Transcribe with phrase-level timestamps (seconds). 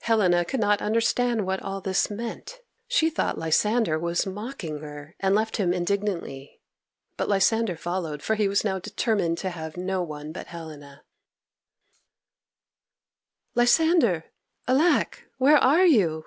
[0.00, 2.58] Helena could not understand what all this meant.
[2.88, 6.60] She thought Lysander was mocking her, and left him indignantly.
[7.16, 11.04] But Lysander followed, for he was now determined to have no one but Helena.
[13.54, 13.54] [Illustration:
[14.00, 14.24] "Lysander!...
[14.66, 16.24] Alack, where are you?"